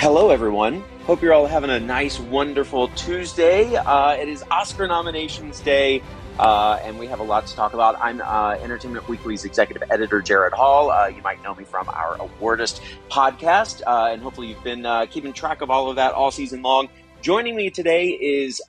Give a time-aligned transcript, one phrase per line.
[0.00, 0.82] Hello, everyone.
[1.04, 3.76] Hope you're all having a nice, wonderful Tuesday.
[3.76, 6.02] Uh, it is Oscar nominations day,
[6.38, 8.00] uh, and we have a lot to talk about.
[8.00, 10.90] I'm uh, Entertainment Weekly's executive editor, Gerrad Hall.
[10.90, 15.04] Uh, you might know me from our Awardist podcast, uh, and hopefully, you've been uh,
[15.04, 16.88] keeping track of all of that all season long.
[17.20, 18.62] Joining me today is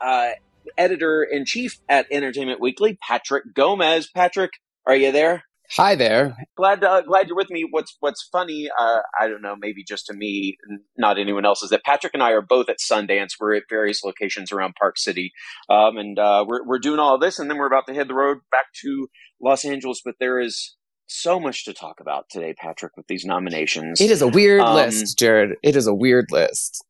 [0.78, 4.08] editor in chief at Entertainment Weekly, Patrick Gomez.
[4.08, 4.52] Patrick,
[4.86, 5.46] are you there?
[5.78, 6.36] Hi there.
[6.58, 7.66] Glad uh, glad you're with me.
[7.70, 10.58] What's what's funny, uh, I don't know, maybe just to me,
[10.98, 13.36] not anyone else, is that Patrick and I are both at Sundance.
[13.40, 15.32] We're at various locations around Park City,
[15.70, 18.14] um, and uh, we're we're doing all this, and then we're about to hit the
[18.14, 19.08] road back to
[19.42, 20.02] Los Angeles.
[20.04, 20.76] But there is
[21.08, 24.02] so much to talk about today, Patrick, with these nominations.
[24.02, 25.54] It is a weird um, list, Gerrad.
[25.64, 26.84] It is a weird list.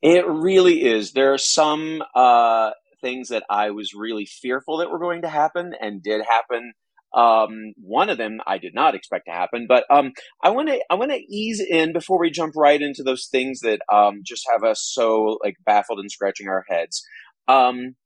[0.00, 1.12] It really is.
[1.12, 2.70] There are some uh,
[3.02, 6.72] things that I was really fearful that were going to happen and did happen
[7.14, 10.80] um, one of them I did not expect to happen, but um, I want to
[10.90, 14.46] I want to ease in before we jump right into those things that um, just
[14.52, 17.04] have us so like baffled and scratching our heads.
[17.48, 17.96] Um,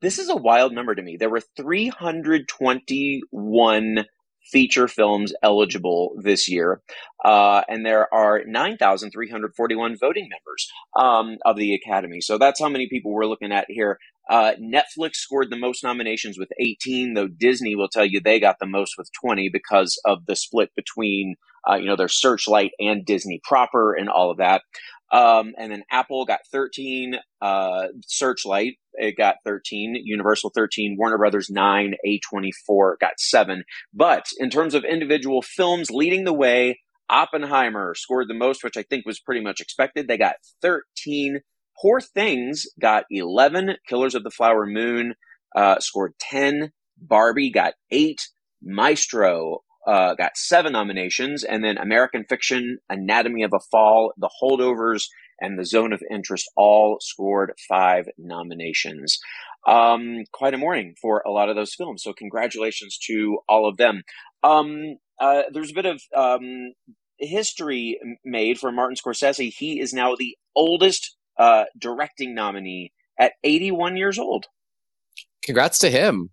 [0.00, 1.16] this is a wild number to me.
[1.18, 4.04] There were 321
[4.50, 6.80] feature films eligible this year,
[7.24, 12.20] uh, and there are 9,341 voting members um, of the Academy.
[12.20, 13.98] So that's how many people we're looking at here.
[14.30, 18.56] Uh, Netflix scored the most nominations with 18, though Disney will tell you they got
[18.60, 21.34] the most with 20 because of the split between,
[21.68, 24.62] uh, you know, their Searchlight and Disney proper and all of that.
[25.12, 31.50] Um, and then Apple got 13, uh, Searchlight, it got 13, Universal 13, Warner Brothers
[31.50, 33.64] 9, A24 got 7.
[33.92, 36.78] But in terms of individual films leading the way,
[37.08, 40.06] Oppenheimer scored the most, which I think was pretty much expected.
[40.06, 41.40] They got 13
[41.80, 43.76] Poor Things got 11.
[43.86, 45.14] Killers of the Flower Moon
[45.56, 46.72] uh, scored 10.
[46.98, 48.20] Barbie got 8.
[48.62, 51.42] Maestro uh, got 7 nominations.
[51.42, 55.04] And then American Fiction, Anatomy of a Fall, The Holdovers,
[55.40, 59.18] and The Zone of Interest all scored 5 nominations.
[59.66, 62.02] Um, quite a morning for a lot of those films.
[62.02, 64.02] So congratulations to all of them.
[64.42, 66.72] Um, uh, there's a bit of um,
[67.18, 69.52] history made for Martin Scorsese.
[69.56, 74.46] He is now the oldest uh, directing nominee at 81 years old.
[75.42, 76.30] Congrats to him.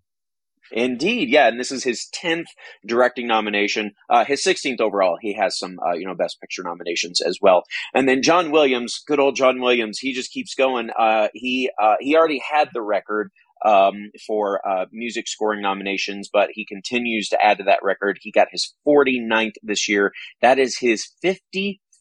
[0.70, 2.48] Indeed, yeah, and this is his tenth
[2.86, 5.16] directing nomination, uh, his sixteenth overall.
[5.18, 7.62] He has some, uh, you know, Best Picture nominations as well.
[7.94, 10.90] And then John Williams, good old John Williams, he just keeps going.
[10.90, 13.30] Uh, he uh, he already had the record
[13.64, 18.18] um, for uh, music scoring nominations, but he continues to add to that record.
[18.20, 20.12] He got his 49th this year.
[20.42, 21.08] That is his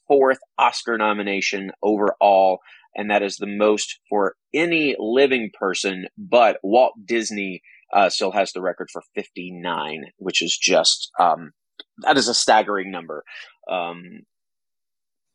[0.09, 2.59] 54th Oscar nomination overall
[2.97, 6.07] and that is the most for any living person.
[6.17, 7.61] But Walt Disney
[7.93, 11.51] uh, still has the record for 59, which is just um,
[11.99, 13.23] that is a staggering number.
[13.71, 14.21] Um,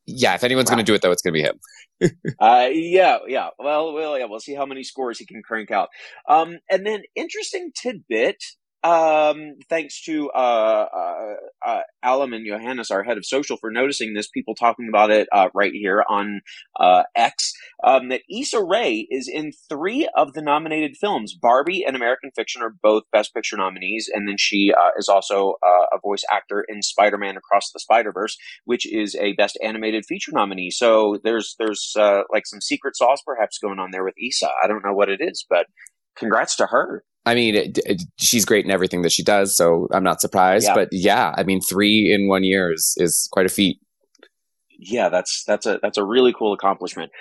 [0.06, 0.76] yeah, if anyone's wow.
[0.76, 1.38] going to do it, though, it's going to
[2.00, 2.34] be him.
[2.40, 3.50] uh, yeah, yeah.
[3.58, 4.24] Well, well, yeah.
[4.24, 5.90] We'll see how many scores he can crank out.
[6.28, 8.42] Um, and then interesting tidbit
[8.82, 11.34] um, thanks to uh, uh,
[11.64, 14.28] uh, Alam and Johannes, our head of social, for noticing this.
[14.28, 16.40] People talking about it uh, right here on
[16.78, 17.52] uh, X.
[17.84, 21.34] Um, that Issa Rae is in three of the nominated films.
[21.34, 25.54] Barbie and American Fiction are both Best Picture nominees, and then she uh, is also
[25.62, 30.70] a voice actor in Spider-Man Across the Spider-Verse, which is a Best Animated Feature nominee.
[30.70, 34.48] So there's there's like some secret sauce perhaps going on there with Issa.
[34.62, 35.66] I don't know what it is, but
[36.16, 37.04] congrats to her.
[37.24, 40.66] I mean, it, it, she's great in everything that she does, so I'm not surprised.
[40.66, 40.74] Yeah.
[40.74, 43.78] But yeah, I mean, three in one year is is quite a feat.
[44.78, 47.12] Yeah, that's that's a that's a really cool accomplishment.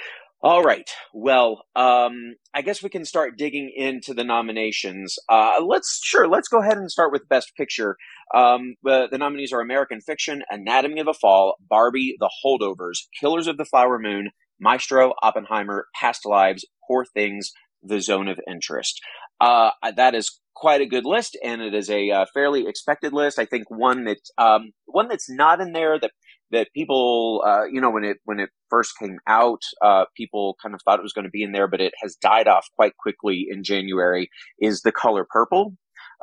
[0.44, 0.90] All right.
[1.14, 5.16] Well, um, I guess we can start digging into the nominations.
[5.30, 6.28] Uh, let's sure.
[6.28, 7.96] Let's go ahead and start with Best Picture.
[8.34, 13.46] Um, the, the nominees are American Fiction, Anatomy of a Fall, Barbie, The Holdovers, Killers
[13.46, 17.52] of the Flower Moon, Maestro, Oppenheimer, Past Lives, Poor Things,
[17.84, 19.00] The Zone of Interest.
[19.40, 23.40] Uh, that is quite a good list, and it is a uh, fairly expected list.
[23.40, 26.12] I think one that um, one that's not in there that
[26.52, 30.76] that people, uh, you know, when it when it first came out, uh, people kind
[30.76, 32.96] of thought it was going to be in there, but it has died off quite
[32.98, 34.30] quickly in January.
[34.60, 35.74] Is the color purple?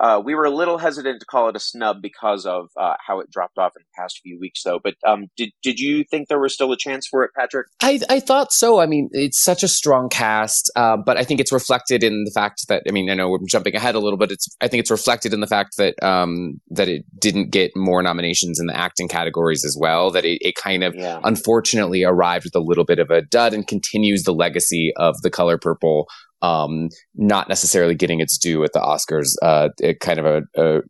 [0.00, 3.20] Uh, we were a little hesitant to call it a snub because of uh, how
[3.20, 4.78] it dropped off in the past few weeks, though.
[4.82, 7.66] But um, did did you think there was still a chance for it, Patrick?
[7.82, 8.80] I I thought so.
[8.80, 12.30] I mean, it's such a strong cast, uh, but I think it's reflected in the
[12.32, 14.80] fact that I mean, I know we're jumping ahead a little, but it's I think
[14.80, 18.76] it's reflected in the fact that um, that it didn't get more nominations in the
[18.76, 20.10] acting categories as well.
[20.10, 21.20] That it, it kind of yeah.
[21.24, 25.30] unfortunately arrived with a little bit of a dud and continues the legacy of the
[25.30, 26.06] color purple
[26.42, 29.34] um, not necessarily getting its due at the Oscars.
[29.42, 29.68] Uh,
[30.00, 30.80] kind of a, a,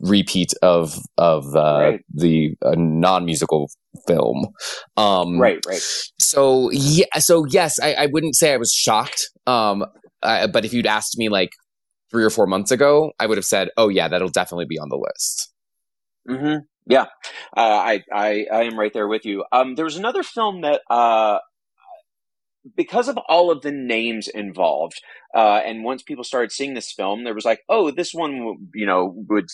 [0.00, 2.04] repeat of of uh, right.
[2.14, 3.70] the non musical
[4.06, 4.46] film.
[4.96, 5.82] Um, right, right.
[6.18, 9.20] So yeah, so yes, I, I wouldn't say I was shocked.
[9.46, 9.84] Um,
[10.22, 11.50] I, but if you'd asked me like
[12.10, 14.88] three or four months ago, I would have said, "Oh yeah, that'll definitely be on
[14.88, 15.52] the list."
[16.28, 16.58] Mm-hmm.
[16.88, 17.06] Yeah,
[17.56, 19.44] uh, I, I I am right there with you.
[19.50, 21.38] Um, there was another film that uh,
[22.74, 25.00] because of all of the names involved,
[25.34, 28.86] uh, and once people started seeing this film, there was like, oh, this one, you
[28.86, 29.46] know, would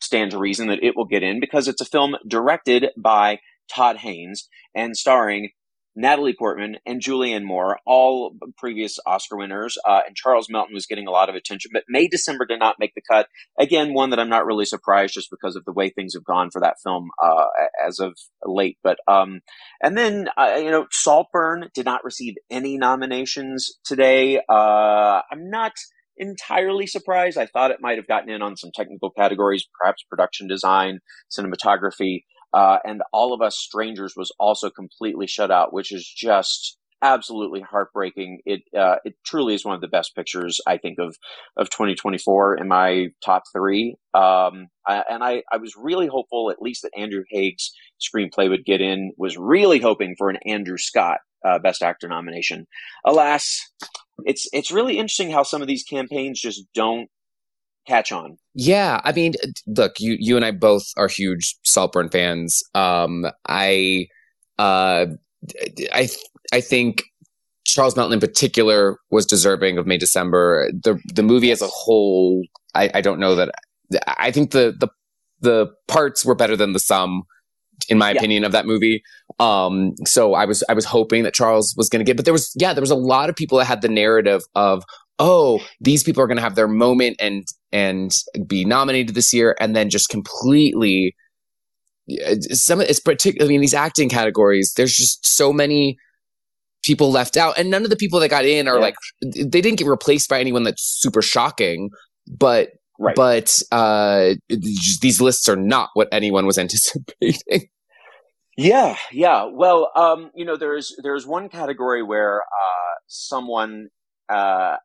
[0.00, 3.38] stand to reason that it will get in because it's a film directed by
[3.68, 5.50] Todd Haynes and starring
[5.96, 11.06] Natalie Portman and Julianne Moore, all previous Oscar winners, uh, and Charles Melton was getting
[11.06, 13.28] a lot of attention, but May December did not make the cut.
[13.58, 16.50] Again, one that I'm not really surprised just because of the way things have gone
[16.50, 17.46] for that film uh,
[17.86, 18.14] as of
[18.44, 18.78] late.
[18.82, 19.40] But um,
[19.82, 24.40] and then uh, you know, Saltburn did not receive any nominations today.
[24.48, 25.72] Uh, I'm not
[26.16, 27.38] entirely surprised.
[27.38, 31.00] I thought it might have gotten in on some technical categories, perhaps production design,
[31.30, 32.24] cinematography.
[32.54, 37.60] Uh, and All of Us Strangers was also completely shut out, which is just absolutely
[37.60, 38.40] heartbreaking.
[38.46, 41.16] It uh, it truly is one of the best pictures I think of
[41.56, 43.96] of 2024 in my top three.
[44.14, 48.64] Um, I, and I I was really hopeful at least that Andrew Haigh's screenplay would
[48.64, 49.12] get in.
[49.18, 52.66] Was really hoping for an Andrew Scott uh, Best Actor nomination.
[53.04, 53.60] Alas,
[54.24, 57.08] it's it's really interesting how some of these campaigns just don't
[57.86, 58.36] catch on.
[58.54, 59.34] Yeah, I mean,
[59.66, 62.62] look, you you and I both are huge Saltburn fans.
[62.74, 64.08] Um, I
[64.58, 65.06] uh,
[65.92, 66.08] I
[66.52, 67.04] I think
[67.64, 70.70] Charles Melton in particular was deserving of May December.
[70.72, 72.42] The the movie as a whole,
[72.74, 73.50] I, I don't know that.
[74.06, 74.88] I think the the
[75.40, 77.22] the parts were better than the sum
[77.88, 78.18] in my yeah.
[78.18, 79.02] opinion of that movie
[79.40, 82.32] um so i was i was hoping that charles was going to get but there
[82.32, 84.84] was yeah there was a lot of people that had the narrative of
[85.18, 88.12] oh, these people are going to have their moment and and
[88.46, 91.14] be nominated this year, and then just completely
[92.52, 94.72] some it's particularly in these acting categories.
[94.76, 95.96] There's just so many
[96.82, 98.80] people left out, and none of the people that got in are yeah.
[98.80, 101.90] like they didn't get replaced by anyone that's super shocking,
[102.26, 102.70] but.
[102.96, 103.16] Right.
[103.16, 107.68] But uh, these lists are not what anyone was anticipating.
[108.56, 109.48] Yeah, yeah.
[109.52, 113.88] Well, um, you know, there's there's one category where uh, someone
[114.28, 114.76] uh,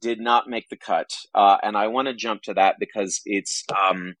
[0.00, 3.64] did not make the cut, uh, and I want to jump to that because it's
[3.74, 4.14] um,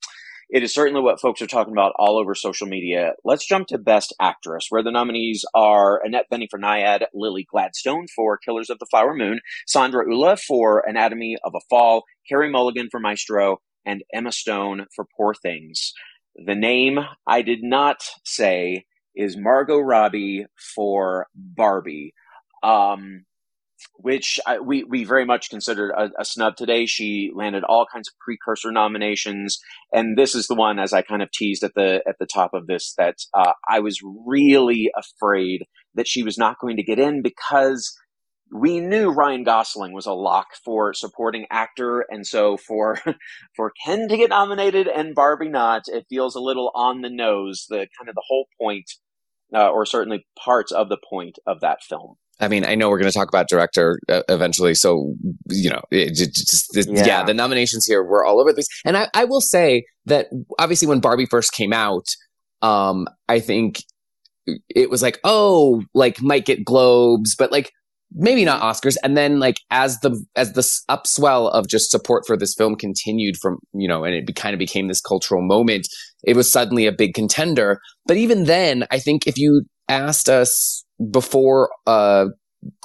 [0.48, 3.14] it is certainly what folks are talking about all over social media.
[3.24, 8.06] Let's jump to Best Actress, where the nominees are Annette Bening for Nyad, Lily Gladstone
[8.14, 12.88] for Killers of the Flower Moon, Sandra Hüller for Anatomy of a Fall, Carey Mulligan
[12.90, 15.92] for Maestro, and Emma Stone for Poor Things.
[16.36, 18.84] The name I did not say
[19.16, 22.14] is Margot Robbie for Barbie.
[22.62, 23.24] Um,
[23.94, 26.86] which I, we we very much considered a, a, snub today.
[26.86, 29.58] She landed all kinds of precursor nominations,
[29.92, 32.52] and this is the one, as I kind of teased at the at the top
[32.54, 36.98] of this, that uh, I was really afraid that she was not going to get
[36.98, 37.96] in because
[38.52, 42.98] we knew Ryan Gosling was a lock for supporting actor, and so for
[43.56, 47.66] for Ken to get nominated and Barbie not, it feels a little on the nose.
[47.68, 48.90] The kind of the whole point,
[49.54, 52.16] uh, or certainly parts of the point of that film.
[52.38, 55.14] I mean, I know we're going to talk about director uh, eventually, so
[55.48, 57.06] you know, it, just, it, yeah.
[57.06, 57.24] yeah.
[57.24, 58.68] the nominations here were all over the place.
[58.84, 62.04] And I, I will say that obviously when Barbie first came out,
[62.60, 63.82] um, I think
[64.68, 67.72] it was like, oh, like might get Globes, but like
[68.12, 68.96] maybe not Oscars.
[69.02, 73.36] And then like as the as the upswell of just support for this film continued
[73.36, 75.88] from you know, and it be, kind of became this cultural moment,
[76.24, 77.80] it was suddenly a big contender.
[78.06, 82.26] But even then, I think if you asked us before uh,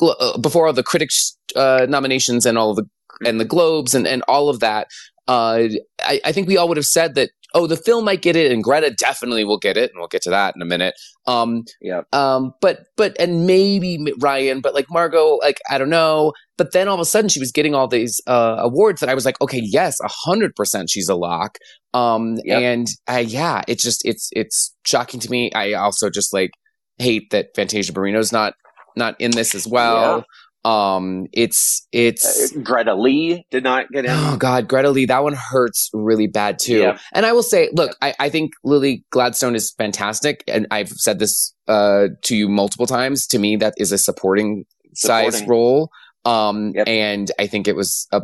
[0.01, 2.85] uh, before all the critics uh, nominations and all the
[3.25, 4.87] and the Globes and and all of that,
[5.27, 5.63] uh,
[6.03, 8.51] I, I think we all would have said that oh, the film might get it,
[8.51, 10.93] and Greta definitely will get it, and we'll get to that in a minute.
[11.27, 12.01] Um, yeah.
[12.13, 16.33] Um, but but and maybe Ryan, but like Margot, like I don't know.
[16.57, 19.15] But then all of a sudden, she was getting all these uh, awards that I
[19.15, 21.57] was like, okay, yes, a hundred percent, she's a lock.
[21.93, 22.61] Um, yep.
[22.61, 25.51] and uh, yeah, it's just it's it's shocking to me.
[25.53, 26.51] I also just like
[26.97, 28.53] hate that Fantasia Barrino's not
[28.95, 30.25] not in this as well.
[30.63, 34.11] Um, it's it's uh, Greta Lee did not get in.
[34.11, 36.79] Oh God, Greta Lee, that one hurts really bad too.
[36.79, 36.99] Yeah.
[37.13, 41.17] And I will say, look, I, I think Lily Gladstone is fantastic, and I've said
[41.17, 43.25] this uh, to you multiple times.
[43.27, 45.31] To me, that is a supporting, supporting.
[45.31, 45.89] size role.
[46.23, 46.87] Um, yep.
[46.87, 48.21] and I think it was a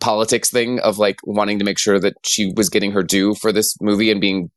[0.00, 3.52] politics thing of like wanting to make sure that she was getting her due for
[3.52, 4.50] this movie and being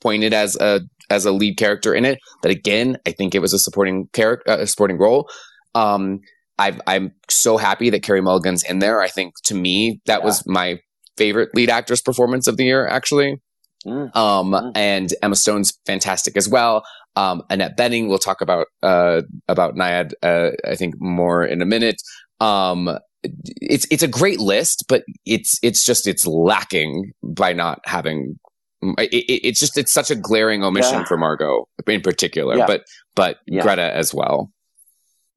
[0.00, 2.18] pointed as a as a lead character in it.
[2.42, 5.28] But again, I think it was a supporting character, uh, a supporting role.
[5.74, 6.20] Um,
[6.56, 9.00] i am so happy that Carey Mulligan's in there.
[9.00, 10.24] I think to me that yeah.
[10.24, 10.78] was my
[11.16, 13.40] favorite lead actress performance of the year, actually.
[13.86, 14.14] Mm.
[14.16, 14.72] Um, mm.
[14.74, 16.84] and Emma Stone's fantastic as well.
[17.16, 21.66] Um, Annette Bening, we'll talk about uh, about Nyad, uh, I think more in a
[21.66, 22.00] minute.
[22.40, 28.38] Um, it's it's a great list, but it's it's just it's lacking by not having.
[28.82, 31.04] It, it, it's just it's such a glaring omission yeah.
[31.04, 32.66] for Margot in particular, yeah.
[32.66, 32.82] but
[33.14, 33.62] but yeah.
[33.62, 34.50] Greta as well.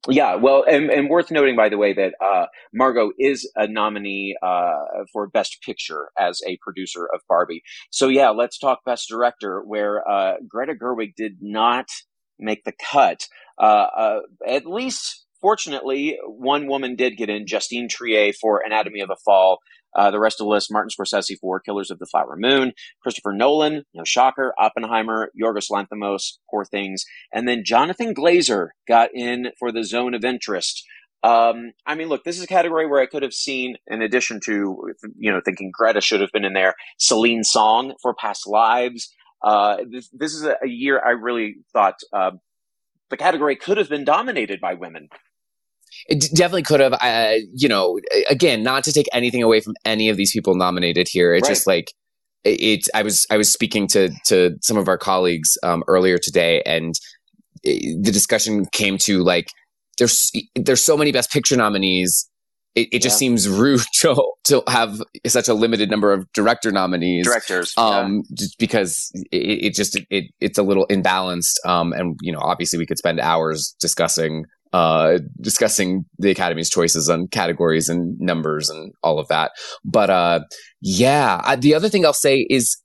[0.06, 4.36] Yeah, well, and, and, worth noting, by the way, that uh, Margot is a nominee
[4.42, 4.76] uh,
[5.12, 7.62] for Best Picture as a producer of Barbie.
[7.90, 11.86] So, yeah, let's talk Best Director, where uh, Greta Gerwig did not
[12.38, 13.26] make the cut.
[13.60, 19.10] Uh, uh, at least Fortunately, one woman did get in, Justine Triet for Anatomy of
[19.10, 19.58] a Fall.
[19.96, 23.32] Uh, the rest of the list, Martin Scorsese for Killers of the Flower Moon, Christopher
[23.32, 29.72] Nolan, no shocker, Oppenheimer, Yorgos Lanthimos, Poor Things, and then Jonathan Glazer got in for
[29.72, 30.84] The Zone of Interest.
[31.22, 34.40] Um, I mean, look, this is a category where I could have seen, in addition
[34.44, 39.12] to, you know, thinking Greta should have been in there, Celine Song for Past Lives.
[39.42, 42.32] Uh, this, this, is a, a, year I really thought uh,
[43.10, 45.08] the category could have been dominated by women.
[46.06, 46.94] It definitely could have.
[46.94, 47.98] Uh, you know,
[48.30, 51.34] again, not to take anything away from any of these people nominated here.
[51.34, 51.54] It's right.
[51.54, 51.92] just like
[52.44, 52.88] it's.
[52.94, 56.94] I was I was speaking to to some of our colleagues um, earlier today, and
[57.62, 59.48] it, the discussion came to like
[59.98, 62.28] there's there's so many Best Picture nominees.
[62.74, 63.18] It, it just yeah.
[63.18, 67.26] seems rude to to have such a limited number of director nominees.
[67.26, 68.34] Directors, um, yeah.
[68.34, 71.56] just because it, it just it, it's a little imbalanced.
[71.66, 77.08] Um, and you know, obviously, we could spend hours discussing uh, discussing the Academy's choices
[77.08, 79.52] on categories and numbers and all of that.
[79.84, 80.40] But uh,
[80.80, 82.76] yeah, I, the other thing I'll say is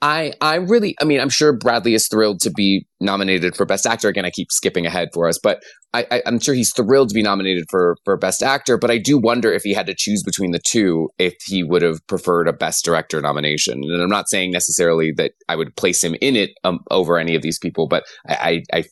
[0.00, 3.86] I I really I mean I'm sure Bradley is thrilled to be nominated for Best
[3.86, 4.08] Actor.
[4.08, 5.62] Again, I keep skipping ahead for us, but
[5.94, 8.78] I, I, am sure he's thrilled to be nominated for for Best Actor.
[8.78, 11.82] But I do wonder if he had to choose between the two, if he would
[11.82, 13.80] have preferred a Best Director nomination.
[13.82, 17.34] And I'm not saying necessarily that I would place him in it um, over any
[17.34, 18.84] of these people, but I, I, I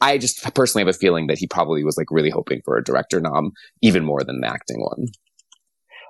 [0.00, 2.84] I just personally have a feeling that he probably was like really hoping for a
[2.84, 5.06] director nom even more than the acting one.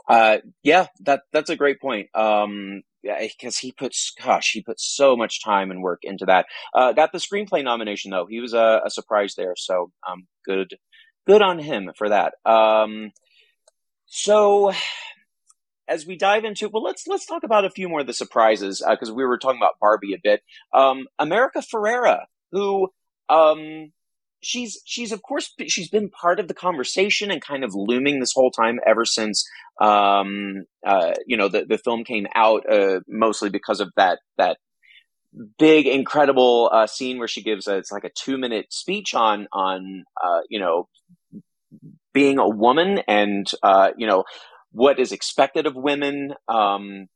[0.08, 2.08] Uh, yeah, that that's a great point.
[2.14, 6.46] Um, because he puts, gosh, he put so much time and work into that.
[6.74, 8.26] Uh, got the screenplay nomination though.
[8.26, 10.74] He was a, a surprise there, so um, good,
[11.26, 12.34] good on him for that.
[12.46, 13.12] Um,
[14.06, 14.72] so
[15.88, 18.82] as we dive into, well, let's let's talk about a few more of the surprises
[18.88, 20.42] because uh, we were talking about Barbie a bit.
[20.72, 22.88] Um, America Ferrera, who
[23.28, 23.92] um,
[24.42, 28.32] she's she's of course she's been part of the conversation and kind of looming this
[28.34, 29.48] whole time ever since
[29.80, 34.58] um, uh, you know the the film came out uh, mostly because of that that
[35.58, 39.46] big incredible uh, scene where she gives a, it's like a two minute speech on
[39.52, 40.88] on uh, you know
[42.12, 44.24] being a woman and uh, you know
[44.70, 46.34] what is expected of women.
[46.48, 47.06] Um,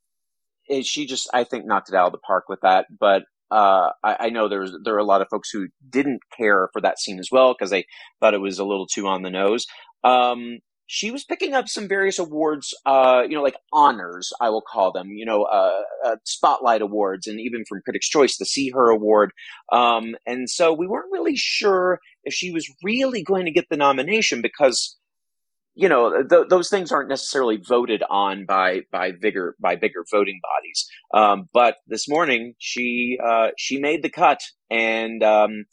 [0.82, 2.86] she just I think knocked it out of the park with that.
[2.98, 6.68] But uh, I, I, know there's there are a lot of folks who didn't care
[6.72, 7.86] for that scene as well because they
[8.20, 9.66] thought it was a little too on the nose.
[10.04, 14.62] Um, she was picking up some various awards, uh, you know, like honors, I will
[14.62, 18.70] call them, you know, uh, uh, spotlight awards, and even from Critics' Choice, the See
[18.70, 19.32] Her Award.
[19.70, 23.76] Um, and so we weren't really sure if she was really going to get the
[23.76, 24.97] nomination because
[25.78, 30.40] you know th- those things aren't necessarily voted on by by bigger by bigger voting
[30.42, 30.90] bodies.
[31.14, 35.66] Um, but this morning she uh, she made the cut, and um,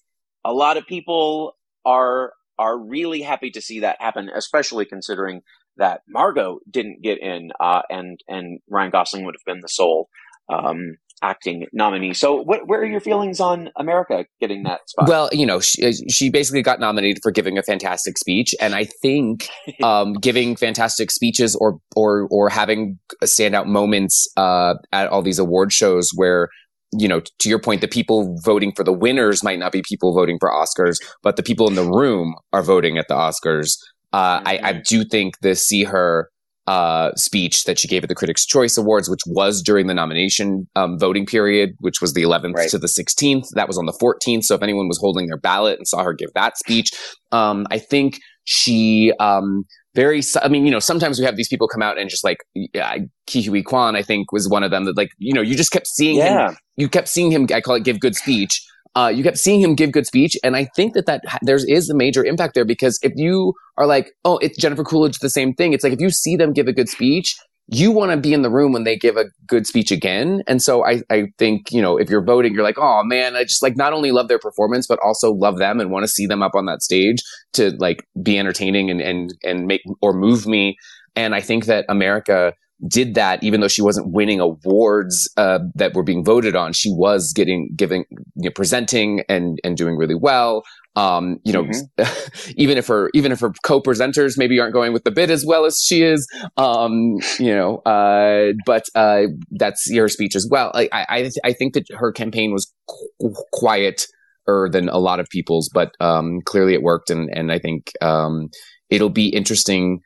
[0.46, 5.42] a lot of people are are really happy to see that happen, especially considering
[5.78, 10.10] that Margot didn't get in, uh, and and Ryan Gosling would have been the sole
[10.50, 12.14] um, acting nominee.
[12.14, 15.08] So, what, where are your feelings on America getting that spot?
[15.08, 18.86] Well, you know, she, she basically got nominated for giving a fantastic speech, and I
[19.02, 19.48] think
[19.84, 25.72] um, giving fantastic speeches or or or having standout moments uh, at all these award
[25.72, 26.50] shows where
[26.98, 30.14] you know, to your point, the people voting for the winners might not be people
[30.14, 33.78] voting for Oscars, but the people in the room are voting at the Oscars.
[34.14, 34.48] Uh, mm-hmm.
[34.48, 34.82] I, I, mm-hmm.
[34.88, 36.30] do think the see her
[36.68, 40.68] uh, speech that she gave at the Critics' Choice Awards, which was during the nomination
[40.76, 42.70] um, voting period, which was the 11th right.
[42.70, 43.50] to the 16th.
[43.54, 44.44] That was on the 14th.
[44.44, 46.92] So if anyone was holding their ballot and saw her give that speech,
[47.32, 51.68] um, I think she, um, very, I mean, you know, sometimes we have these people
[51.68, 54.86] come out and just like, yeah, Ke Huy Quan, I think was one of them
[54.86, 56.50] that like, you know, you just kept seeing yeah.
[56.50, 58.62] him, you kept seeing him, I call it give good speech.
[58.96, 60.38] Uh, you kept seeing him give good speech.
[60.44, 63.86] And I think that that there is a major impact there because if you are
[63.86, 65.74] like, oh, it's Jennifer Coolidge, the same thing.
[65.74, 67.36] It's like if you see them give a good speech,
[67.68, 70.44] you want to be in the room when they give a good speech again.
[70.48, 73.44] And so I, I think, you know, if you're voting, you're like, oh man, I
[73.44, 76.28] just like not only love their performance, but also love them and want to see
[76.28, 77.24] them up on that stage
[77.54, 80.78] to like be entertaining and, and, and make or move me.
[81.16, 82.54] And I think that America
[82.88, 86.92] did that even though she wasn't winning awards uh, that were being voted on she
[86.92, 88.06] was getting giving
[88.36, 90.64] you know, presenting and and doing really well
[90.96, 92.52] um, you know, mm-hmm.
[92.56, 95.66] even if her even if her co-presenters maybe aren't going with the bid as well
[95.66, 96.28] as she is,
[96.58, 100.72] um, you know, uh, but uh, that's your speech as well.
[100.74, 105.70] I I, I think that her campaign was qu- quieter than a lot of people's,
[105.74, 108.50] but um, clearly it worked, and and I think um,
[108.90, 110.00] it'll be interesting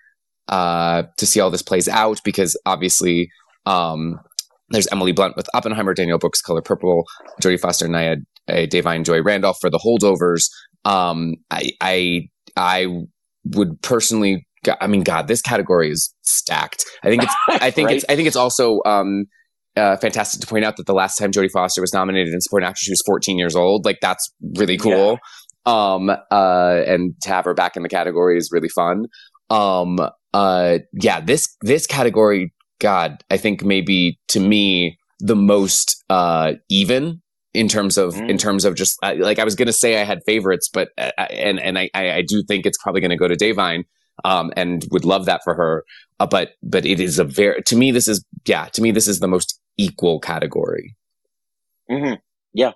[0.49, 3.29] uh, to see all this plays out because obviously.
[3.65, 4.19] Um,
[4.71, 7.03] there's Emily Blunt with Oppenheimer, Danielle Brooks, Color Purple,
[7.41, 10.49] Jodie Foster, Nyad, uh, Da'Vine Joy Randolph for the holdovers.
[10.85, 12.87] Um, I, I, I
[13.45, 14.45] would personally,
[14.79, 16.85] I mean, God, this category is stacked.
[17.03, 17.95] I think it's, I think right?
[17.97, 19.25] it's, I think it's also, um,
[19.75, 22.67] uh, fantastic to point out that the last time Jodie Foster was nominated in supporting
[22.67, 23.85] actress, she was 14 years old.
[23.85, 25.19] Like that's really cool.
[25.65, 25.93] Yeah.
[25.93, 29.05] Um, uh, and to have her back in the category is really fun.
[29.49, 29.99] Um,
[30.33, 37.21] uh, yeah, this, this category, God, I think maybe to me, the most, uh, even
[37.53, 38.29] in terms of mm.
[38.29, 41.11] in terms of just uh, like I was to say I had favorites, but uh,
[41.29, 43.85] and and I I do think it's probably to go to Da'Vine,
[44.23, 45.83] um, and would love that for her.
[46.19, 49.07] Uh, but but it is a very to me this is yeah to me this
[49.07, 50.95] is the most equal category.
[51.89, 52.15] Mm-hmm.
[52.53, 52.71] Yeah,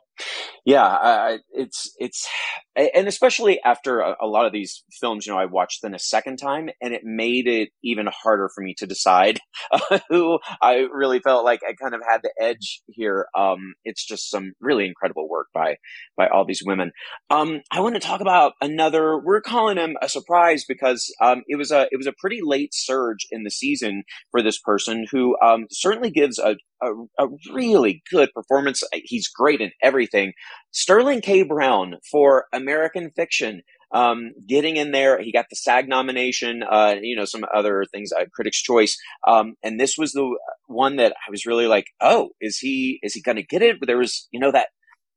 [0.65, 2.27] yeah, uh, it's it's
[2.75, 5.99] and especially after a, a, lot of these films, you know, I watched them a
[5.99, 9.39] second time, and it made it even harder for me to decide
[10.09, 13.27] who I really felt like I kind of had the edge here.
[13.37, 15.75] Um, it's just some really incredible work by
[16.17, 16.91] by all these women.
[17.29, 19.19] Um, I want to talk about another.
[19.19, 22.73] We're calling him a surprise because um, it was a it was a pretty late
[22.73, 28.01] surge in the season for this person who um, certainly gives a, a, a really
[28.09, 28.83] good performance.
[28.93, 29.71] He's great in
[30.03, 30.33] everything.
[30.71, 31.43] Sterling K.
[31.43, 33.61] Brown for American Fiction.
[33.93, 38.11] Um, getting in there, he got the SAG nomination, uh, you know, some other things,
[38.11, 38.97] uh, Critics' Choice.
[39.27, 40.35] Um, and this was the
[40.65, 43.79] one that I was really like, oh, is he, is he going to get it?
[43.79, 44.69] But there was, you know, that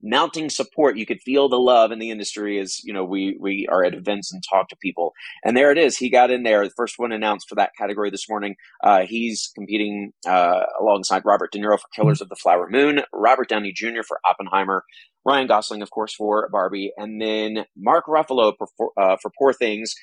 [0.02, 0.96] mounting support.
[0.96, 3.94] You could feel the love in the industry as, you know, we, we are at
[3.94, 5.12] events and talk to people.
[5.44, 5.96] And there it is.
[5.96, 6.64] He got in there.
[6.64, 8.56] The first one announced for that category this morning.
[8.82, 13.48] Uh, he's competing, uh, alongside Robert De Niro for Killers of the Flower Moon, Robert
[13.48, 14.02] Downey Jr.
[14.06, 14.84] for Oppenheimer,
[15.24, 19.94] Ryan Gosling, of course, for Barbie, and then Mark Ruffalo for, uh, for Poor Things.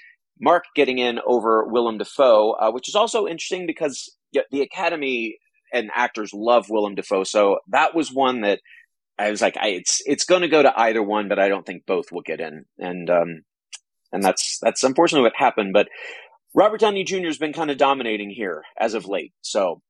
[0.41, 4.15] Mark getting in over Willem Dafoe, uh, which is also interesting because
[4.51, 5.37] the Academy
[5.71, 7.23] and actors love Willem Dafoe.
[7.23, 8.59] So that was one that
[9.23, 11.65] I was like, I, it's it's going to go to either one, but I don't
[11.65, 13.41] think both will get in, and um,
[14.11, 15.73] and that's that's unfortunately what happened.
[15.73, 15.87] But
[16.53, 17.25] Robert Downey Jr.
[17.25, 19.33] has been kind of dominating here as of late.
[19.41, 19.81] So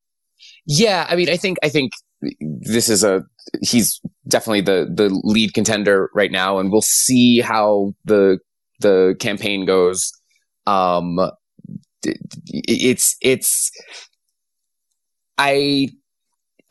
[0.65, 1.93] yeah, I mean, I think I think
[2.39, 3.23] this is a
[3.61, 8.39] he's definitely the the lead contender right now, and we'll see how the
[8.79, 10.11] the campaign goes.
[10.65, 11.19] Um,
[12.03, 13.71] it's it's
[15.37, 15.89] I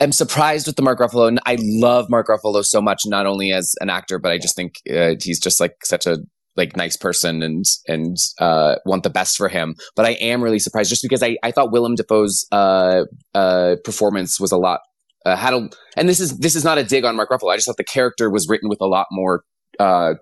[0.03, 3.53] am surprised with the Mark Ruffalo, and I love Mark Ruffalo so much, not only
[3.53, 6.19] as an actor, but I just think uh, he's just like such a
[6.57, 9.75] like nice person and and uh, want the best for him.
[9.97, 14.39] But I am really surprised just because I, I thought Willem Dafoe's uh, uh, performance
[14.39, 14.81] was a lot
[15.25, 17.53] uh, had a and this is this is not a dig on Mark Ruffalo.
[17.53, 19.45] I just thought the character was written with a lot more
[19.79, 20.15] uh,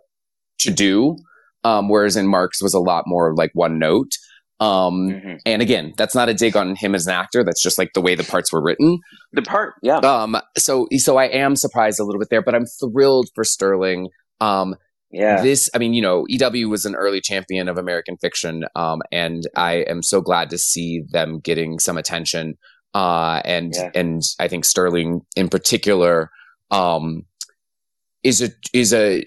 [0.58, 1.16] to do,
[1.64, 4.12] um, whereas in Mark's was a lot more like one note.
[4.60, 5.36] Um, mm-hmm.
[5.46, 7.42] and again, that's not a dig on him as an actor.
[7.42, 8.98] That's just like the way the parts were written.
[9.32, 9.98] The part, yeah.
[9.98, 14.08] Um, so, so I am surprised a little bit there, but I'm thrilled for Sterling.
[14.40, 14.76] Um,
[15.10, 15.42] yeah.
[15.42, 18.64] This, I mean, you know, EW was an early champion of American fiction.
[18.76, 22.58] Um, and I am so glad to see them getting some attention.
[22.94, 23.90] Uh, and, yeah.
[23.94, 26.30] and I think Sterling in particular,
[26.70, 27.24] um,
[28.22, 29.24] is a, is a,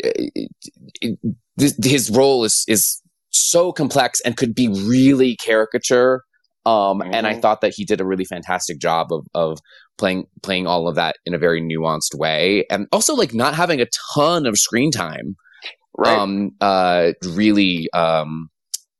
[1.01, 1.19] it,
[1.57, 3.01] his role is, is
[3.33, 6.23] so complex and could be really caricature.
[6.65, 7.13] Um, mm-hmm.
[7.13, 7.41] and I mm-hmm.
[7.41, 9.59] thought that he did a really fantastic job of, of
[9.97, 12.65] playing, playing all of that in a very nuanced way.
[12.69, 15.35] And also like not having a ton of screen time.
[15.97, 16.17] Right.
[16.17, 18.49] Um, uh, really, um,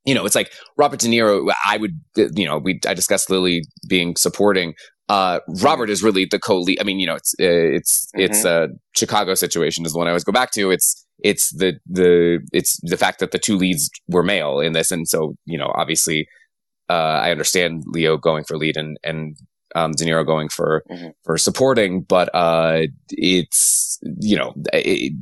[0.04, 1.50] you know, it's like Robert De Niro.
[1.64, 4.74] I would, you know, we I discussed Lily being supporting.
[5.08, 6.80] Uh, Robert is really the co-lead.
[6.80, 8.20] I mean, you know, it's uh, it's mm-hmm.
[8.22, 10.70] it's a Chicago situation is the one I always go back to.
[10.70, 14.90] It's it's the the it's the fact that the two leads were male in this,
[14.90, 16.26] and so you know, obviously,
[16.88, 19.36] uh, I understand Leo going for lead and and
[19.74, 21.08] um, De Niro going for mm-hmm.
[21.24, 25.12] for supporting, but uh, it's you know, it,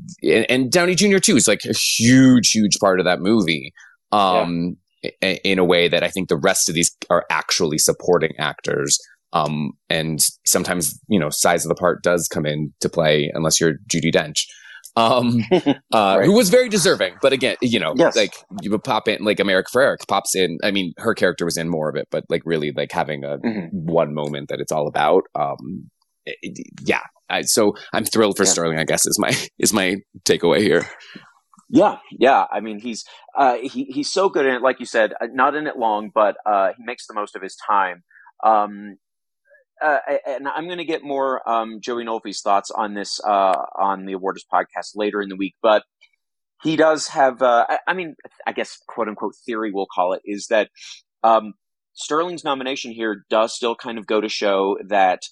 [0.49, 1.19] and Downey Jr.
[1.19, 3.73] too is like a huge, huge part of that movie.
[4.13, 5.37] Um, yeah.
[5.43, 8.99] in a way that I think the rest of these are actually supporting actors.
[9.33, 13.61] Um, and sometimes, you know, size of the part does come in to play unless
[13.61, 14.45] you're Judi Dench
[14.97, 16.25] um, uh, right.
[16.25, 17.15] who was very deserving.
[17.23, 18.17] But again, you know, yes.
[18.17, 20.59] like you would pop in, like America Ferrera pops in.
[20.63, 23.39] I mean, her character was in more of it, but like really, like having a
[23.39, 23.69] mm-hmm.
[23.71, 25.25] one moment that it's all about.
[25.35, 25.91] Um,
[26.27, 27.01] it, yeah.
[27.29, 28.51] I, so I'm thrilled for yeah.
[28.51, 28.79] Sterling.
[28.79, 30.87] I guess is my is my takeaway here.
[31.71, 32.45] Yeah, yeah.
[32.53, 33.05] I mean, he's
[33.37, 34.63] uh, he he's so good in it.
[34.63, 37.43] Like you said, uh, not in it long, but uh, he makes the most of
[37.43, 38.03] his time.
[38.45, 38.97] Um,
[39.83, 44.05] uh, and I'm going to get more um, Joey Nolfi's thoughts on this uh, on
[44.05, 45.55] the Awardist podcast later in the week.
[45.63, 45.85] But
[46.63, 48.15] he does have, uh, I, I, mean,
[48.47, 50.71] I guess quote unquote theory we'll call it is that
[51.23, 51.55] um,
[51.95, 55.23] Sterling's nomination here does still kind of go to show that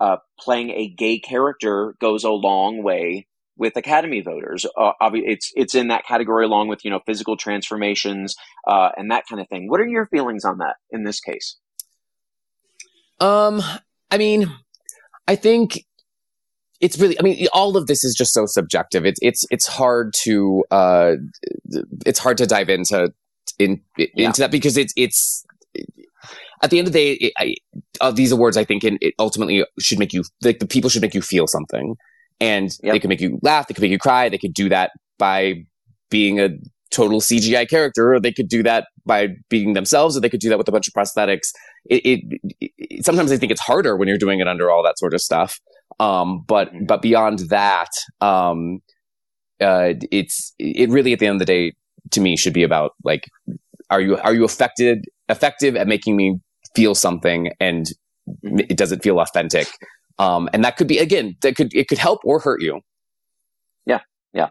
[0.00, 4.66] uh, playing a gay character goes a long way with Academy voters.
[4.76, 8.34] Uh, it's it's in that category along with you know physical transformations
[8.66, 9.68] uh, and that kind of thing.
[9.68, 11.56] What are your feelings on that in this case?
[13.20, 13.62] Um,
[14.14, 14.48] I mean,
[15.26, 15.84] I think
[16.80, 20.12] it's really i mean all of this is just so subjective it's it's it's hard
[20.12, 21.12] to uh
[22.04, 23.10] it's hard to dive into
[23.58, 24.30] in into yeah.
[24.32, 25.44] that because it's it's
[26.62, 27.54] at the end of the day it, I,
[28.00, 31.00] uh, these awards i think in, it ultimately should make you like the people should
[31.00, 31.94] make you feel something
[32.40, 32.92] and yep.
[32.92, 35.54] they can make you laugh they can make you cry they could do that by
[36.10, 36.50] being a
[36.90, 40.48] total cgi character or they could do that by being themselves or they could do
[40.48, 41.52] that with a bunch of prosthetics
[41.86, 42.40] it, it,
[42.78, 45.20] it, sometimes I think it's harder when you're doing it under all that sort of
[45.20, 45.58] stuff.
[46.00, 46.86] Um, but mm-hmm.
[46.86, 48.80] but beyond that, um,
[49.60, 51.72] uh, it's it really at the end of the day
[52.10, 53.28] to me should be about like
[53.90, 56.38] are you are you affected effective at making me
[56.74, 57.86] feel something and
[58.28, 58.58] mm-hmm.
[58.58, 59.68] it doesn't feel authentic
[60.18, 62.80] um, and that could be again that could it could help or hurt you
[64.34, 64.48] yeah.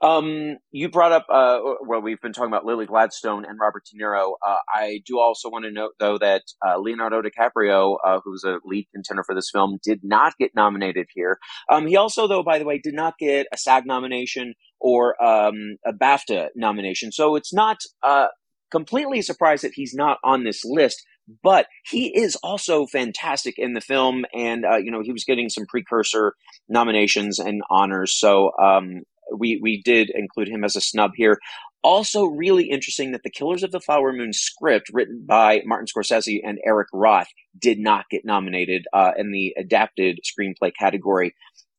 [0.00, 4.00] Um, you brought up, uh, well, we've been talking about Lily Gladstone and Robert De
[4.00, 4.34] Niro.
[4.46, 8.58] Uh, I do also want to note, though, that uh, Leonardo DiCaprio, uh, who's a
[8.64, 11.38] lead contender for this film, did not get nominated here.
[11.70, 15.76] Um, he also, though, by the way, did not get a SAG nomination or um,
[15.84, 17.10] a BAFTA nomination.
[17.10, 18.28] So it's not uh,
[18.70, 21.04] completely surprised that he's not on this list
[21.42, 25.48] but he is also fantastic in the film and uh, you know he was getting
[25.48, 26.34] some precursor
[26.68, 29.02] nominations and honors so um,
[29.34, 31.38] we we did include him as a snub here.
[31.82, 36.40] Also, really interesting that the Killers of the Flower Moon script, written by Martin Scorsese
[36.44, 41.34] and Eric Roth, did not get nominated uh, in the adapted screenplay category.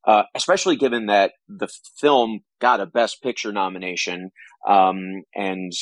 [0.06, 1.68] Uh, especially given that the
[2.00, 4.32] film got a Best Picture nomination,
[4.66, 5.74] um, and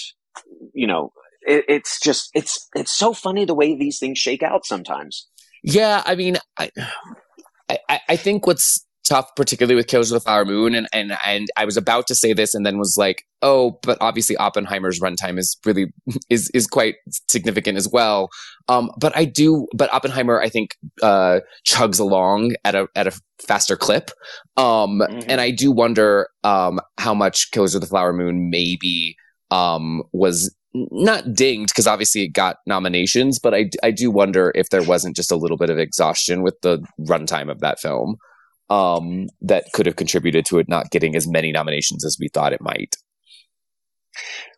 [0.74, 1.12] you know,
[1.46, 5.28] it, it's just it's it's so funny the way these things shake out sometimes.
[5.64, 6.72] Yeah, I mean, I
[7.70, 10.76] I, I think what's tough, particularly with Killers of the Flower Moon.
[10.76, 13.98] And, and, and I was about to say this and then was like, oh, but
[14.02, 15.94] obviously Oppenheimer's runtime is really,
[16.30, 16.96] is, is quite
[17.30, 18.30] significant as well.
[18.68, 20.72] Um, but I do, but Oppenheimer, I think,
[21.04, 24.12] uh, chugs along at a, at a faster clip.
[24.58, 25.20] Um, mm-hmm.
[25.30, 29.16] and I do wonder, um, how much Killers of the Flower Moon maybe,
[29.52, 30.54] um, was
[30.92, 35.16] not dinged because obviously it got nominations, but I, I do wonder if there wasn't
[35.16, 38.18] just a little bit of exhaustion with the runtime of that film
[38.70, 42.54] um, that could have contributed to it not getting as many nominations as we thought
[42.54, 42.96] it might.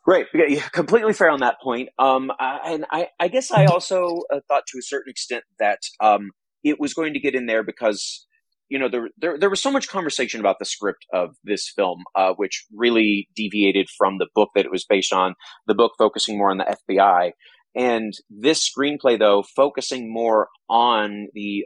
[0.05, 1.89] Right, yeah, completely fair on that point.
[1.99, 6.31] Um, and I, I guess I also uh, thought to a certain extent that um,
[6.63, 8.25] it was going to get in there because
[8.69, 12.03] you know there, there there was so much conversation about the script of this film,
[12.15, 15.35] uh, which really deviated from the book that it was based on.
[15.67, 17.31] The book focusing more on the FBI,
[17.75, 21.65] and this screenplay though focusing more on the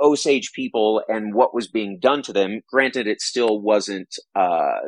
[0.00, 2.60] Osage people and what was being done to them.
[2.70, 4.78] Granted, it still wasn't, uh,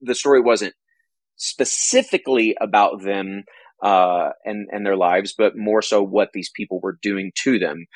[0.00, 0.74] the story wasn't
[1.36, 3.44] specifically about them,
[3.82, 7.86] uh, and, and their lives, but more so what these people were doing to them.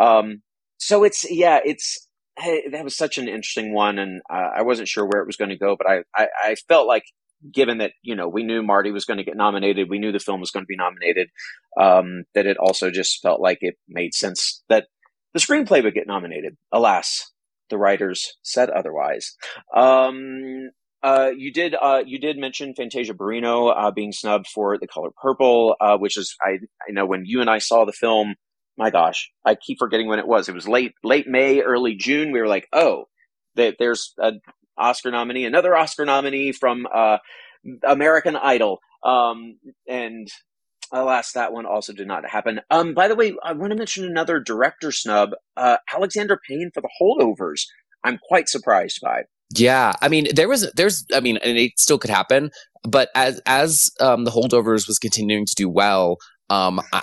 [0.00, 0.42] Um,
[0.76, 2.06] so it's, yeah, it's,
[2.70, 3.98] that was such an interesting one.
[3.98, 6.54] And, uh, I wasn't sure where it was going to go, but I, I, I
[6.68, 7.04] felt like
[7.52, 10.18] given that you know we knew Marty was going to get nominated, we knew the
[10.18, 11.28] film was going to be nominated.
[11.80, 14.86] Um, that it also just felt like it made sense that
[15.38, 16.56] the screenplay would get nominated.
[16.72, 17.30] Alas,
[17.70, 19.36] the writers said otherwise.
[19.74, 20.70] Um,
[21.02, 25.10] uh, you did uh, you did mention Fantasia Barrino uh, being snubbed for The Color
[25.22, 28.34] Purple, uh, which is I I know when you and I saw the film.
[28.76, 30.48] My gosh, I keep forgetting when it was.
[30.48, 32.32] It was late late May, early June.
[32.32, 33.04] We were like, oh,
[33.54, 34.40] there's an
[34.76, 37.18] Oscar nominee, another Oscar nominee from uh,
[37.84, 38.78] American Idol.
[39.04, 40.28] Um, and
[40.92, 42.60] alas, that one also did not happen.
[42.70, 46.80] Um, by the way, I want to mention another director snub, uh, Alexander Payne for
[46.80, 47.62] the holdovers.
[48.04, 49.24] I'm quite surprised by.
[49.56, 52.50] Yeah, I mean, there was, there's, I mean, and it still could happen,
[52.82, 56.18] but as as um, the holdovers was continuing to do well,
[56.50, 57.02] um, I,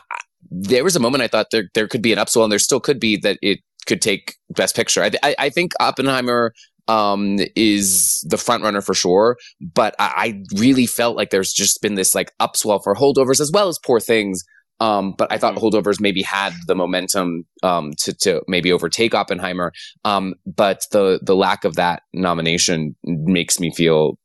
[0.52, 2.80] there was a moment I thought there there could be an upswell, and there still
[2.80, 5.04] could be that it could take Best Picture.
[5.04, 6.54] I, I, I think Oppenheimer
[6.88, 9.38] um, is the front runner for sure.
[9.62, 13.52] But I, I, really felt like there's just been this like upswell for holdovers as
[13.52, 14.44] well as poor things.
[14.80, 15.66] Um, but I thought mm-hmm.
[15.66, 19.72] holdovers maybe had the momentum um, to to maybe overtake Oppenheimer.
[20.04, 24.18] Um, but the the lack of that nomination makes me feel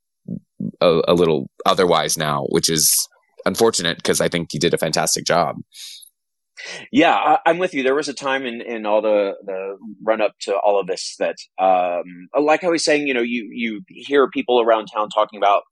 [0.81, 3.09] a, a little otherwise now, which is
[3.47, 5.57] unfortunate because I think he did a fantastic job.
[6.93, 7.83] Yeah, I, am with you.
[7.83, 11.17] There was a time in, in all the, the run up to all of this
[11.19, 15.39] that, um, like I was saying, you know, you, you hear people around town talking
[15.39, 15.63] about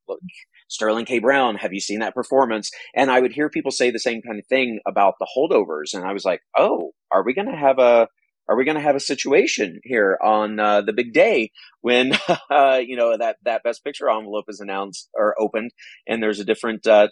[0.68, 1.18] Sterling K.
[1.18, 1.56] Brown.
[1.56, 2.70] Have you seen that performance?
[2.94, 5.94] And I would hear people say the same kind of thing about the holdovers.
[5.94, 8.08] And I was like, oh, are we going to have a,
[8.48, 11.50] are we going to have a situation here on uh, the big day
[11.82, 12.12] when
[12.50, 15.70] uh, you know that that best picture envelope is announced or opened
[16.06, 17.08] and there's a different uh,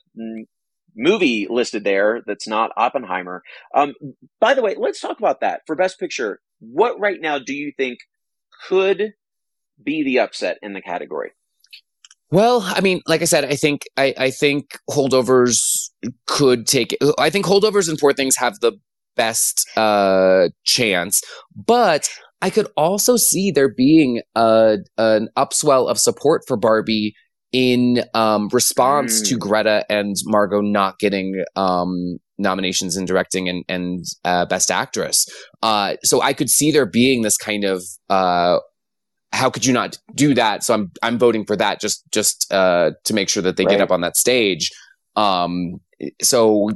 [0.97, 3.43] movie listed there that's not Oppenheimer.
[3.75, 3.95] Um,
[4.41, 6.41] by the way, let's talk about that for Best Picture.
[6.61, 7.99] What right now do you think
[8.67, 9.13] could
[9.83, 11.33] be the upset in the category?
[12.31, 15.91] Well, I mean, like I said, I think I, I think holdovers
[16.27, 16.97] could take.
[17.19, 18.73] I think holdovers and Poor Things have the
[19.15, 21.21] best uh, chance,
[21.55, 22.09] but
[22.43, 27.15] I could also see there being a, an upswell of support for Barbie
[27.57, 29.29] in um, response mm.
[29.29, 35.27] to Greta and Margot not getting um, nominations in directing and, and uh, best actress.
[35.63, 38.59] Uh, so I could see there being this kind of uh,
[39.33, 40.65] how could you not do that?
[40.65, 43.73] So I'm I'm voting for that just just uh, to make sure that they right.
[43.73, 44.71] get up on that stage.
[45.17, 45.81] Um,
[46.21, 46.69] so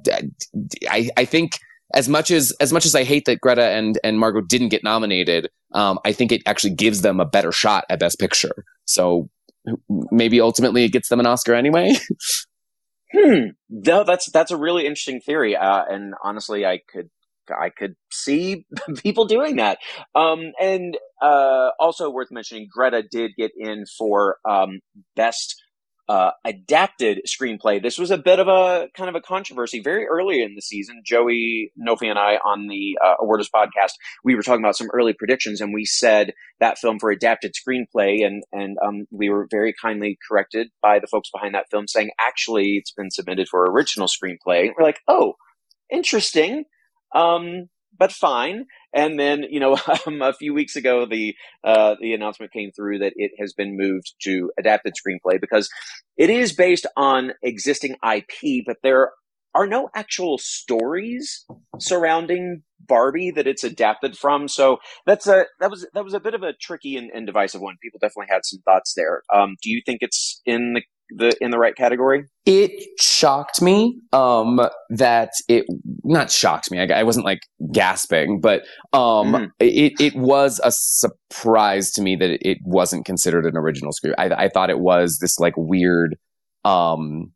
[0.89, 1.59] I I think
[1.93, 4.83] as much as as much as I hate that Greta and and Margot didn't get
[4.83, 8.65] nominated, um, I think it actually gives them a better shot at Best Picture.
[8.87, 9.29] So
[10.11, 11.93] maybe ultimately it gets them an Oscar anyway.
[13.13, 13.47] hmm.
[13.69, 17.11] No, that's that's a really interesting theory, uh, and honestly, I could
[17.51, 18.67] I could see
[19.03, 19.79] people doing that.
[20.15, 24.81] Um, and uh, also worth mentioning, Greta did get in for um,
[25.17, 25.57] best
[26.11, 27.81] uh, adapted screenplay.
[27.81, 31.03] This was a bit of a kind of a controversy very early in the season.
[31.07, 33.93] Joey Nolfi and I on the uh, Awardist podcast,
[34.25, 38.27] we were talking about some early predictions, and we said that film for adapted screenplay,
[38.27, 42.11] and and um, we were very kindly corrected by the folks behind that film, saying
[42.21, 44.73] actually it's been submitted for original screenplay.
[44.77, 45.35] we're like, oh,
[45.93, 46.65] interesting.
[47.15, 48.65] Um, but fine.
[48.93, 53.01] And then, you know, um, a few weeks ago, the uh, the announcement came through
[53.01, 55.69] that it has been moved to adapted screenplay because
[56.17, 59.11] it is based on existing IP, but there
[59.55, 61.45] are no actual stories
[61.79, 64.49] surrounding Barbie that it's adapted from.
[64.49, 67.61] So that's a that was that was a bit of a tricky and, and divisive
[67.61, 67.77] one.
[67.83, 69.23] People definitely had some thoughts there.
[69.33, 70.83] Um, do you think it's in the
[71.17, 72.25] the in the right category?
[72.47, 72.71] It
[73.01, 75.67] shocked me um, that it
[76.05, 76.81] not shocked me.
[76.81, 77.41] I, I wasn't like
[77.73, 79.45] gasping, but um, mm-hmm.
[79.59, 84.19] it it was a surprise to me that it wasn't considered an original script.
[84.19, 86.17] I, I thought it was this like weird,
[86.65, 87.33] um,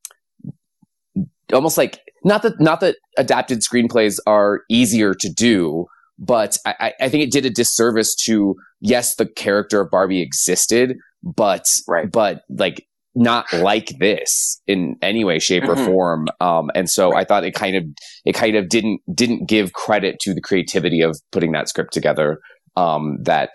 [1.53, 5.87] almost like not that not that adapted screenplays are easier to do,
[6.19, 10.97] but I, I think it did a disservice to yes, the character of Barbie existed,
[11.23, 12.11] but right.
[12.11, 15.81] but like not like this in any way, shape, mm-hmm.
[15.81, 16.27] or form.
[16.41, 17.21] Um, and so right.
[17.21, 17.85] I thought it kind of
[18.25, 22.39] it kind of didn't didn't give credit to the creativity of putting that script together.
[22.77, 23.51] Um, that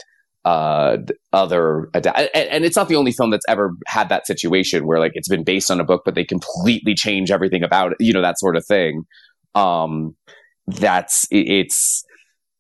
[0.46, 0.98] uh,
[1.34, 5.12] other and, and it's not the only film that's ever had that situation where like
[5.16, 7.98] it's been based on a book, but they completely change everything about it.
[8.00, 9.04] You know that sort of thing.
[9.56, 10.16] Um,
[10.68, 12.04] that's it's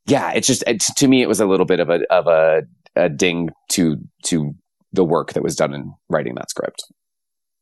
[0.05, 0.31] yeah.
[0.31, 2.63] It's just it, to me, it was a little bit of a of a,
[2.95, 4.53] a ding to to
[4.91, 6.83] the work that was done in writing that script.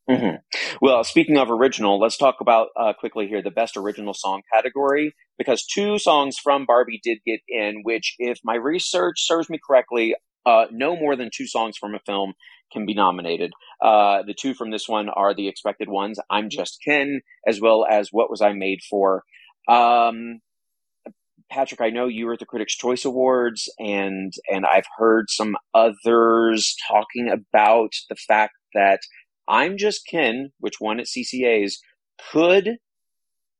[0.08, 0.36] Mm-hmm.
[0.80, 5.14] Well, speaking of original, let's talk about uh, quickly here the best original song category
[5.36, 10.14] because two songs from Barbie did get in, which, if my research serves me correctly,
[10.46, 12.32] uh, no more than two songs from a film
[12.72, 13.52] can be nominated.
[13.82, 17.84] Uh, the two from this one are the expected ones I'm Just Ken, as well
[17.88, 19.24] as What Was I Made For.
[19.68, 20.40] Um,
[21.50, 25.56] Patrick, I know you were at the Critics' Choice Awards, and and I've heard some
[25.74, 29.00] others talking about the fact that
[29.48, 31.80] I'm Just Ken, which won at CCA's,
[32.30, 32.76] could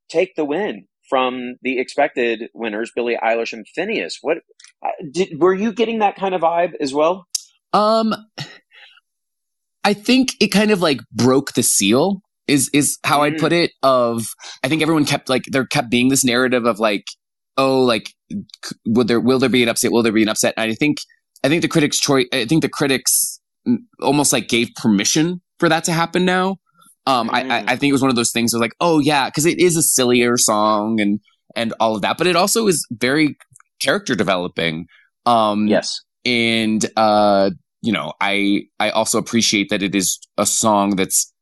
[0.09, 4.19] take the win from the expected winners, Billie Eilish and Phineas.
[4.21, 4.39] What
[4.85, 7.27] uh, did were you getting that kind of vibe as well?
[7.73, 8.15] Um,
[9.85, 13.23] I think it kind of like broke the seal is is how mm.
[13.23, 13.73] I'd put it.
[13.83, 17.05] Of I think everyone kept like there kept being this narrative of like,
[17.59, 18.15] oh, like
[18.87, 19.93] will there will there be an upset?
[19.93, 20.55] Will there be an upset?
[20.57, 20.99] And I think
[21.45, 22.27] I think the critics' choice.
[22.33, 23.41] I think the critics
[24.01, 26.57] almost like gave permission for that to happen now.
[27.07, 27.51] Um, mm.
[27.51, 29.59] I, I think it was one of those things of like, oh yeah, because it
[29.59, 31.21] is a sillier song and
[31.57, 33.37] and all of that, but it also is very
[33.81, 34.87] character developing.
[35.27, 37.51] Um, yes, and uh,
[37.83, 41.33] you know, I I also appreciate that it is a song that's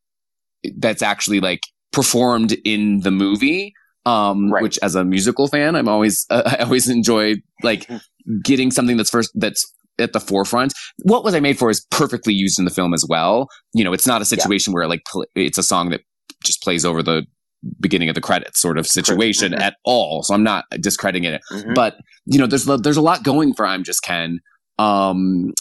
[0.76, 1.60] that's actually like
[1.92, 3.72] performed in the movie.
[4.06, 4.62] Um, right.
[4.62, 7.90] which as a musical fan, I'm always uh, I always enjoy like
[8.42, 9.66] getting something that's first that's
[9.98, 10.72] at the forefront.
[11.02, 13.48] What was I made for is perfectly used in the film as well.
[13.74, 14.74] You know, it's not a situation yeah.
[14.74, 16.02] where like pl- it's a song that
[16.44, 17.24] just plays over the
[17.80, 19.62] beginning of the credits sort of situation mm-hmm.
[19.62, 20.22] at all.
[20.22, 21.74] So I'm not discrediting it, mm-hmm.
[21.74, 24.40] but you know, there's there's a lot going for I'm Just Ken.
[24.78, 25.52] Um,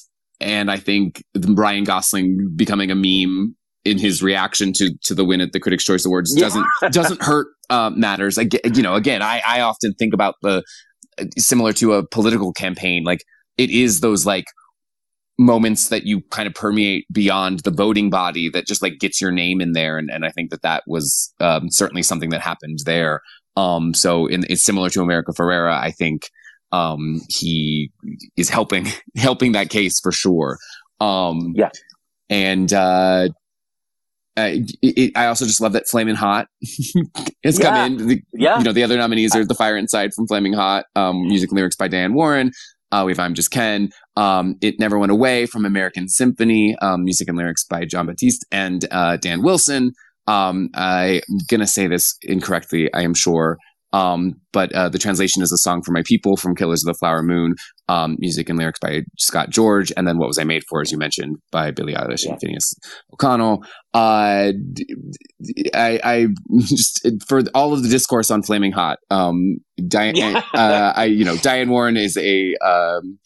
[0.42, 5.42] and I think Ryan Gosling becoming a meme in his reaction to to the win
[5.42, 8.38] at the Critics' Choice Awards doesn't doesn't hurt uh, matters.
[8.38, 10.64] Again, you know, again, I I often think about the
[11.38, 13.24] similar to a political campaign, like
[13.58, 14.46] it is those like
[15.38, 19.32] moments that you kind of permeate beyond the voting body that just like gets your
[19.32, 22.80] name in there, and and I think that that was um, certainly something that happened
[22.86, 23.22] there.
[23.58, 25.78] Um, so in, it's similar to America Ferrera.
[25.78, 26.30] I think
[26.72, 27.92] um, he
[28.36, 30.58] is helping helping that case for sure.
[31.00, 31.70] Um, yeah,
[32.30, 33.30] and uh,
[34.38, 36.48] I, it, I also just love that Flaming Hot
[37.44, 37.66] has yeah.
[37.66, 38.08] come in.
[38.08, 41.28] The, yeah, you know the other nominees are The Fire Inside from Flaming Hot, um,
[41.28, 42.52] music and lyrics by Diane Warren.
[42.92, 43.90] Uh, we have I'm Just Ken.
[44.16, 48.46] Um, it Never Went Away from American Symphony, um, music and lyrics by Jon Batiste
[48.52, 49.92] and uh, Dan Wilson.
[50.28, 53.58] Um, I'm gonna say this incorrectly, I am sure.
[53.96, 56.98] Um, but uh, the translation is a song for my people from Killers of the
[56.98, 57.56] Flower Moon,
[57.88, 60.92] um, music and lyrics by Scott George, and then what was I made for, as
[60.92, 62.32] you mentioned, by Billie Eilish yeah.
[62.34, 62.74] and Finneas
[63.14, 63.64] O'Connell.
[63.94, 64.52] Uh,
[65.74, 66.28] I, I,
[66.60, 70.42] just for all of the discourse on Flaming Hot, um, Diane, yeah.
[70.54, 73.18] uh, I, you know, Diane Warren is a um,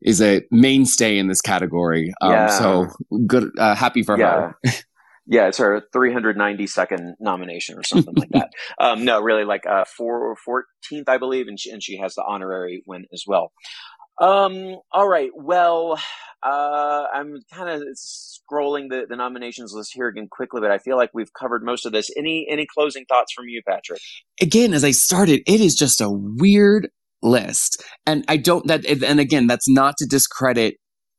[0.00, 2.12] is a mainstay in this category.
[2.20, 2.46] Um, yeah.
[2.46, 2.86] So
[3.26, 4.54] good, uh, happy for her.
[5.26, 8.50] Yeah, it's her 392nd nomination or something like that.
[8.78, 12.24] Um, no, really like uh, four, 14th, I believe, and she, and she has the
[12.26, 13.52] honorary win as well.
[14.20, 15.30] Um, all right.
[15.34, 15.98] Well,
[16.42, 20.96] uh, I'm kind of scrolling the, the nominations list here again quickly, but I feel
[20.96, 22.10] like we've covered most of this.
[22.16, 24.00] Any any closing thoughts from you, Patrick?
[24.40, 26.88] Again, as I started, it is just a weird
[27.22, 28.84] list, and I don't that.
[28.86, 30.76] And again, that's not to discredit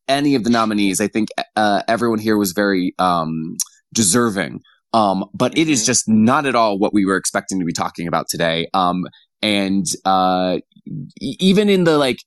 [0.07, 1.01] any of the nominees.
[1.01, 3.57] I think uh, everyone here was very um,
[3.95, 4.61] deserving.
[4.93, 5.87] Um, but it is mm-hmm.
[5.87, 8.67] just not at all what we were expecting to be talking about today.
[8.73, 9.03] Um,
[9.41, 10.59] and uh,
[11.19, 12.17] even in the like,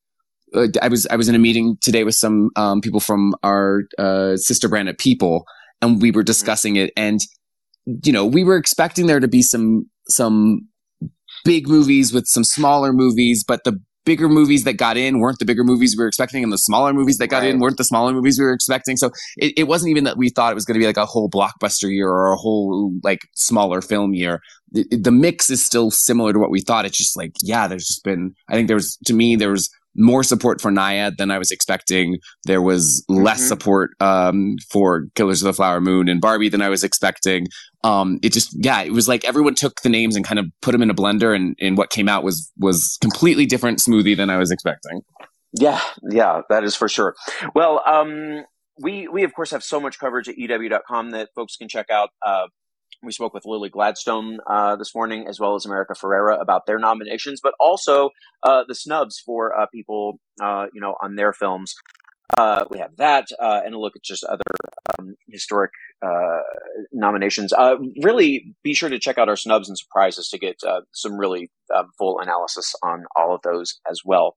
[0.54, 3.82] uh, I was I was in a meeting today with some um, people from our
[3.98, 5.44] uh, sister brand at People,
[5.80, 6.26] and we were mm-hmm.
[6.26, 6.92] discussing it.
[6.96, 7.20] And
[8.04, 10.68] you know, we were expecting there to be some some
[11.44, 15.44] big movies with some smaller movies, but the bigger movies that got in weren't the
[15.44, 17.50] bigger movies we were expecting, and the smaller movies that got right.
[17.50, 18.96] in weren't the smaller movies we were expecting.
[18.96, 21.04] So it, it wasn't even that we thought it was going to be like a
[21.04, 24.40] whole blockbuster year or a whole like smaller film year.
[24.72, 26.86] The, the mix is still similar to what we thought.
[26.86, 29.68] It's just like, yeah, there's just been, I think there was, to me, there was
[29.98, 32.18] more support for Nyad than I was expecting.
[32.44, 33.48] There was less mm-hmm.
[33.48, 37.48] support um, for Killers of the Flower Moon and Barbie than I was expecting.
[37.84, 40.72] Um, it just, yeah, it was like everyone took the names and kind of put
[40.72, 44.30] them in a blender, and, and what came out was was completely different smoothie than
[44.30, 45.02] I was expecting.
[45.52, 45.80] Yeah,
[46.10, 47.14] yeah, that is for sure.
[47.54, 48.44] Well, um,
[48.80, 52.10] we we of course have so much coverage at EW.com that folks can check out.
[52.24, 52.46] Uh,
[53.02, 56.78] we spoke with Lily Gladstone uh, this morning, as well as America Ferrera, about their
[56.78, 58.10] nominations, but also
[58.42, 61.74] uh, the snubs for uh, people, uh, you know, on their films.
[62.36, 64.42] Uh, we have that, and a look at just other
[64.98, 65.70] um, historic
[66.92, 67.52] nominations.
[68.02, 70.60] really, be sure to check out our snubs and surprises to get
[70.92, 71.50] some really
[71.96, 74.36] full analysis on all of those as well.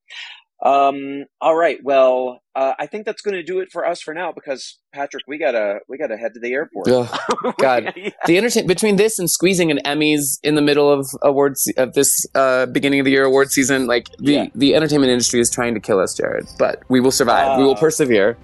[0.62, 1.80] Um, all right.
[1.84, 5.24] Well, uh, I think that's going to do it for us for now because Patrick,
[5.28, 6.88] we gotta we gotta head to the airport.
[6.90, 8.12] Oh, God, yeah.
[8.28, 12.28] the entertain between this and squeezing an Emmys in the middle of awards of this
[12.36, 14.48] uh, beginning of the year award season, like the yeah.
[14.54, 16.48] the entertainment industry is trying to kill us, Gerrad.
[16.60, 17.56] But we will survive.
[17.56, 18.38] Uh, we will uh, persevere.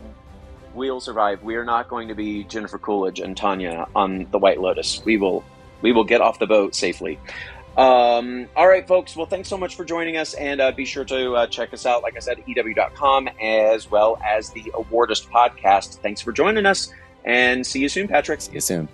[0.74, 1.44] We will survive.
[1.44, 5.04] We are not going to be Jennifer Coolidge and Tanya on the White Lotus.
[5.06, 5.44] We will
[5.82, 7.20] we will get off the boat safely.
[7.78, 9.16] Um, all right, folks.
[9.16, 11.86] Well, thanks so much for joining us, and uh, be sure to uh, check us
[11.86, 15.98] out, like I said, EW.com, as well as the Awardist podcast.
[16.00, 16.92] Thanks for joining us,
[17.24, 18.42] and see you soon, Patrick.
[18.42, 18.90] See you soon.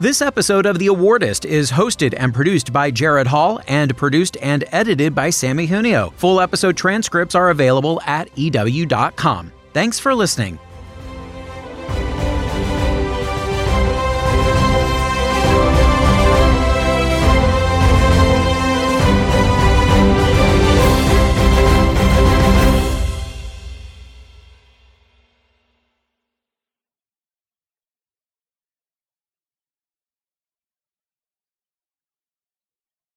[0.00, 4.64] This episode of The Awardist is hosted and produced by Gerrad Hall and produced and
[4.72, 6.12] edited by Sammy Junio.
[6.16, 9.52] Full episode transcripts are available at EW.com.
[9.72, 10.58] Thanks for listening.